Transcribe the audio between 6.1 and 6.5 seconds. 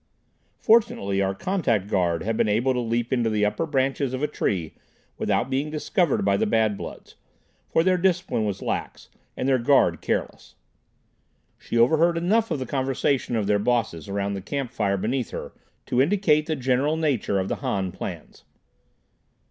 by the